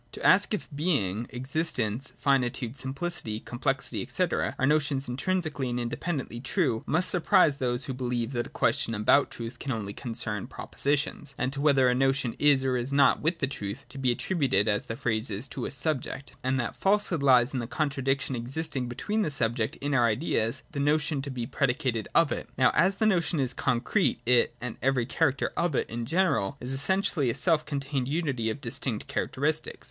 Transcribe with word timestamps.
To 0.13 0.25
ask 0.25 0.55
if 0.55 0.67
being, 0.73 1.27
existence, 1.29 2.13
finitude, 2.17 2.75
simplicity, 2.75 3.39
com 3.39 3.59
plexity, 3.59 4.09
&c. 4.09 4.23
are 4.57 4.65
notions 4.65 5.07
intrinsically 5.07 5.69
and 5.69 5.79
independently 5.79 6.39
true, 6.39 6.81
must 6.87 7.07
surprise 7.07 7.57
those 7.57 7.85
who 7.85 7.93
believe 7.93 8.31
that 8.31 8.47
a 8.47 8.49
question 8.49 8.95
about 8.95 9.29
truth 9.29 9.59
can 9.59 9.71
only 9.71 9.93
concern 9.93 10.47
propositions 10.47 11.35
(as 11.37 11.51
to 11.51 11.61
whether 11.61 11.87
a 11.87 11.93
notion 11.93 12.35
is 12.39 12.63
or 12.63 12.77
is 12.77 12.91
not 12.91 13.21
with 13.21 13.47
truth 13.51 13.85
to 13.89 13.99
be 13.99 14.09
attri 14.15 14.35
buted, 14.35 14.65
as 14.67 14.85
the 14.87 14.95
phrase 14.97 15.29
is, 15.29 15.47
to 15.49 15.67
a 15.67 15.69
subject), 15.69 16.33
and 16.43 16.59
that 16.59 16.75
falsehood 16.75 17.21
lies 17.21 17.53
in 17.53 17.59
the 17.59 17.67
contradiction 17.67 18.35
existing 18.35 18.87
between 18.89 19.21
the 19.21 19.29
subject 19.29 19.75
in 19.81 19.93
our 19.93 20.07
ideas, 20.07 20.63
and 20.69 20.73
the 20.73 20.79
notion 20.79 21.21
to 21.21 21.29
be 21.29 21.45
predicated 21.45 22.07
of 22.15 22.31
it. 22.31 22.49
Now 22.57 22.71
as 22.73 22.95
the 22.95 23.05
notion 23.05 23.39
is 23.39 23.53
concrete, 23.53 24.19
it 24.25 24.55
and 24.59 24.77
every 24.81 25.05
character 25.05 25.51
of 25.55 25.75
it 25.75 25.87
in 25.91 26.07
general 26.07 26.57
is 26.59 26.73
essentially 26.73 27.29
a 27.29 27.35
self 27.35 27.67
contained 27.67 28.07
unity 28.07 28.49
of 28.49 28.61
distinct 28.61 29.05
characteristics. 29.07 29.77